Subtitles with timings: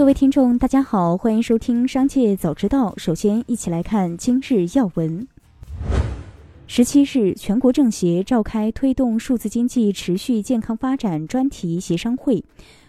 [0.00, 2.94] 各位听众，大家好，欢迎收听《商界早知道》。
[2.98, 5.28] 首先，一起来看今日要闻。
[6.66, 12.42] 十七日，全国政协召开推动数字经济持续健康发展专题协商会。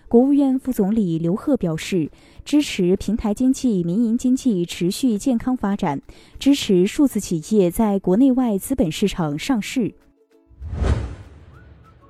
[0.08, 2.10] 国务院副总理刘鹤表示，
[2.45, 6.02] 支持平台经济、民营经济持续健康发展，
[6.39, 9.93] 支持数字企业在国内外资本市场上市。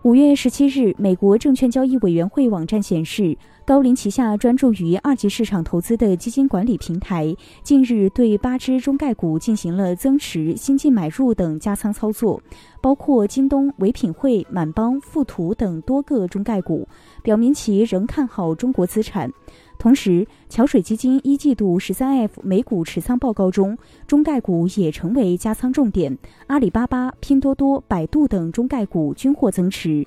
[0.04, 12.42] 五月十七日，美国证券交易委员会网站显示，高瓴旗下专注于二级市场投资的基金管理平台近日对八只中概股进行了增持、新进买入等加仓操作，
[12.82, 16.88] 包括京东、唯品会、满帮、富途等多个中概股，
[17.22, 19.32] 表明其仍看好中国资产。
[19.82, 30.06] 同时，桥水基金一季度十三 F 美股持仓报告中，中概股也成为加仓重点，阿里巴巴、拼多多、百度等中概股均获增持。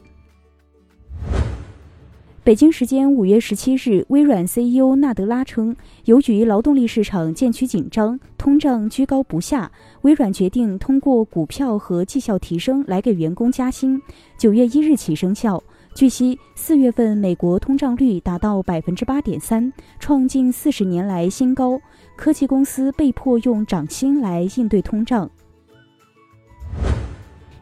[2.44, 14.00] 北京时间五月十七日，微软 CEO 纳德拉称，由于劳动力市场渐趋紧张，通胀居高不下，微软决定通过股票和绩效提升来给员工加薪，
[14.38, 15.60] 九月一日起生效。
[15.94, 21.80] 据悉，四月份美国通胀率达到百分之八点三，创近四十年来新高。
[22.16, 25.30] 科技公司被迫用涨薪来应对通胀。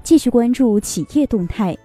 [0.03, 1.77] 继续关注企业动态。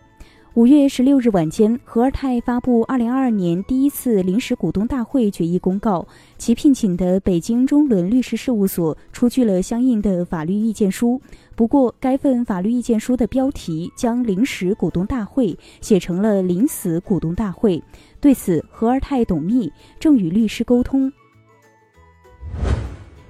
[0.58, 6.08] 五月十六日晚间，和而泰发布二零二二年第一次临时股东大会决议公告，
[6.40, 11.22] 其聘请的北京中伦律师事务所出具了相应的法律意见书。
[11.56, 17.80] 不过，该份法律意见书的标题将临时股东大会写成了临死股东大会。
[18.20, 21.14] 对此，和而泰董秘正与律师沟通。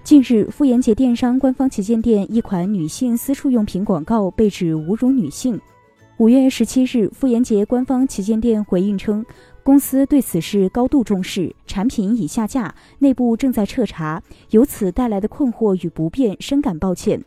[0.02, 5.60] 近日，妇炎洁电商官方旗舰店一款女性私处用品广告被指侮辱女性。
[6.20, 9.24] 五月十七日，妇炎洁官方旗舰店回应称，
[9.62, 17.24] 公司对此事高度重视，产品已下架，内部正在彻查，由此带来的困惑与不便深感抱歉。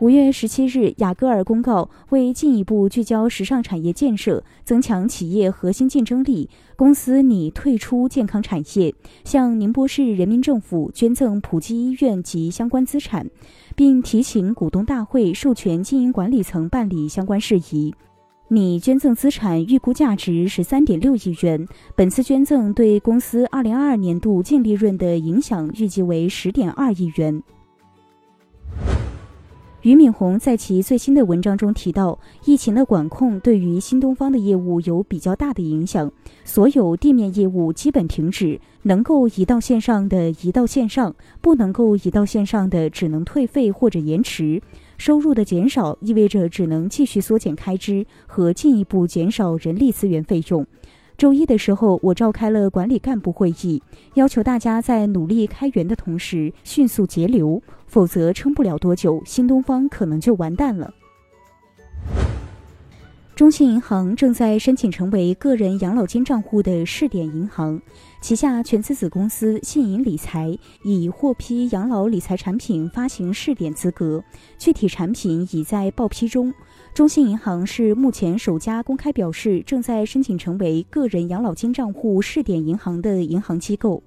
[0.00, 8.92] 五月十七日，雅戈尔公告，为进一步聚焦时尚产业建设，增强企业核心竞争力，公司拟退出健康产业，
[9.24, 13.24] 向宁波市人民政府捐赠普济医院及相关资产，
[13.76, 17.94] 并提请股东大会授权经营管理层办理相关事宜。
[18.48, 21.66] 拟捐赠资产预估价值十三点六亿元，
[21.96, 27.42] 本次捐赠对公司二零二二年度净利润的影响预计为十点二亿元。
[29.84, 36.10] 俞敏洪在其最新的文章中提到，疫情的管控对于新东方的业务有比较大的影响，
[36.42, 44.62] 所有地面业务基本停止，能够移到线上的移到线上，不能够移到线上的只能退费或者延迟。
[44.96, 50.66] 收入的减少意味着只能继续缩减开支和进一步减少人力资源费用。
[51.16, 53.80] 周一的时候，我召开了管理干部会议，
[54.14, 60.92] 要求大家在努力开源的同时，迅速节流，否则撑不了多久，新东方可能就完蛋了。
[63.34, 67.82] 中信银行正在申请成为个人养老金账户的试点银行，
[68.20, 74.22] 旗下全资子公司信银理财已获批养老理财产品发行试点资格，
[74.56, 76.54] 具体产品已在报批中。
[76.94, 84.00] 中信银行是目前首家公开表示正在申请成为个人养老金账户试点银行的银行机构。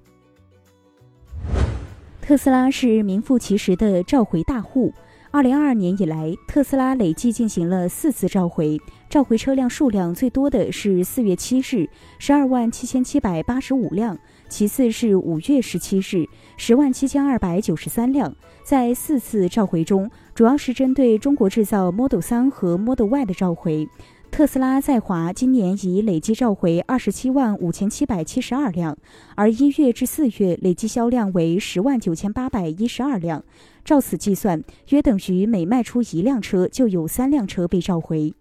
[2.22, 4.94] 特斯拉是名副其实的召回大户。
[5.30, 8.80] 二零二二年以来，特斯拉累计进行了四次召回，
[9.10, 11.86] 召回车辆数量最多的是四月七日，
[12.18, 14.18] 十二万七千七百八十五辆。
[14.48, 18.34] 其次是五月十七日，十万七千二百九十三辆。
[18.64, 23.86] 在四次召回中，主要是针对中国制造 Model 3和 Model Y 的召回。
[24.30, 28.96] 特斯拉在华今年已累计召回二十七万五千七百七十二辆，
[29.34, 33.42] 而一月至四月累计销量为十万九千八百一十二辆。
[33.84, 38.32] 照此计算，约等于每卖出一辆车就有三辆车被召回。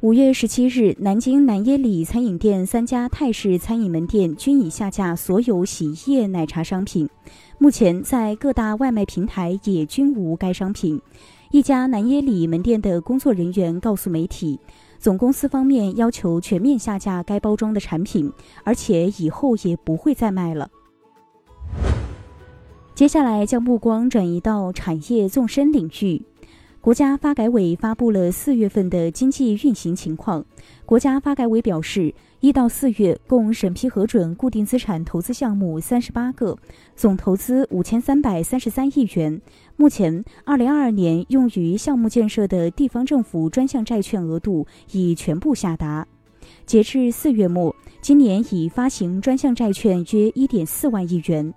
[0.00, 7.08] 五月十七日，南京南耶里餐饮店三家泰式餐饮门店均已下架所有洗衣液奶茶商品。
[7.58, 11.00] 目前，在各大外卖平台也均无该商品。
[11.56, 14.60] 一家南耶里门店的工作人员告诉媒体，
[14.98, 18.30] 总公司方面要求全面下架该包装的产品，
[18.62, 20.68] 而且以后也不会再卖了。
[22.94, 26.22] 接下来，将目光转移到产业纵深领域。
[26.82, 30.44] 国家发改委发布了四月份的经济运行情况。
[30.84, 36.56] 国家发改委表示，一到四月共审批核准固定资产投资项目三十八个，
[36.94, 39.40] 总投资五千三百三十三亿元。
[39.78, 46.06] 目前，二零二二年用于项目建设的地方政府专项债券额度已全部下达。
[46.64, 51.52] 截至四月末，今年已发行专项债券约一点四万亿元。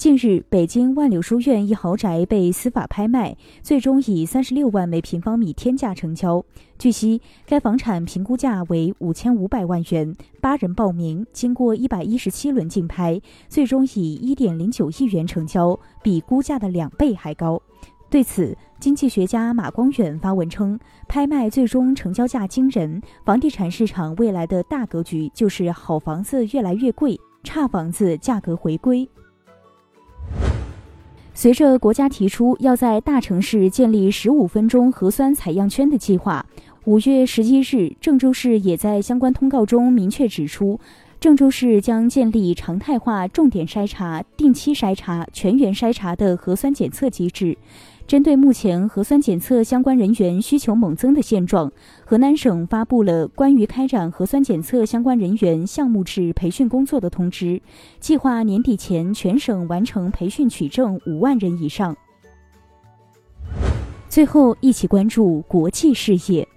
[0.00, 6.42] 近日，北京万柳书院一豪宅被司法拍卖，最终以三十六万每平方米天价成交。
[6.78, 17.60] 据悉，该房产评估价为五千五百万元，八人报名，经过一百一十七轮竞拍，最终以一点零九亿元成交，比估价的两倍还高。
[18.08, 29.06] 对此，经济学家马光远发文称，拍卖最终成交价惊人，房地产市场未来的大格局就是好房子越来越贵，差房子价格回归。
[31.40, 36.44] 随着国家提出要在大城市建立十五分钟核酸采样圈的计划，
[36.84, 40.78] 五月十一日，郑州市也在相关通告中明确指出，
[41.18, 47.56] 郑州市将建立常态化重点筛查、定期筛查、全员筛查的核酸检测机制。
[48.10, 51.70] 针对目前核酸检测相关人员需求猛增的现状，
[52.04, 57.62] 河南省发布了关于开展核酸检测相关人员项目制培训工作的通知，
[58.00, 61.96] 计划年底前全省完成培训取证五万人以上。
[64.08, 66.48] 最后，一起关注国际事业。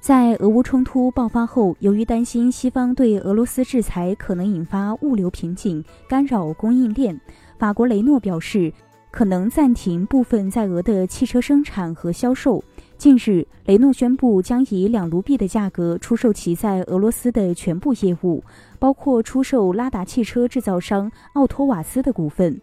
[0.00, 7.20] 在俄乌冲突爆发后，由于担心西方对俄罗斯制裁可能引发物流瓶颈，干扰供应链，
[7.60, 8.72] 法国雷诺表示。
[9.12, 12.64] 可能暂停部分在俄的汽车生产和销售。
[12.96, 18.42] 近日，雷诺宣布将以两卢币的价格出售其在俄罗斯的全部业务，
[18.78, 22.58] 包括出售拉达汽车制造商奥托瓦斯的股份。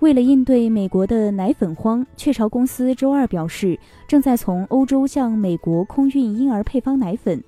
[0.00, 3.78] 为了应对美国的奶粉荒，雀巢公司周二表示，
[4.08, 7.40] 正在从欧洲向美国空运婴儿配方奶粉。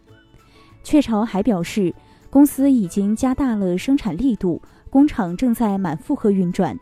[0.85, 1.93] 雀巢还表示，
[2.31, 4.63] 公司已经加大了生产力度。
[4.91, 6.79] 工厂正在满负荷运转，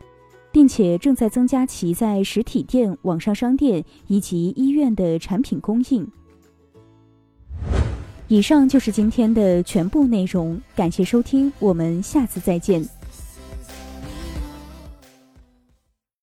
[0.51, 6.05] 并且正在增加其在实体店、网上商店以及医院的产品供应。
[8.27, 12.87] 以上就是今天的全部内容，感谢收听，我们下次再见。